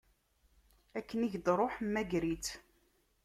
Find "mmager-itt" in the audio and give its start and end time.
1.85-2.49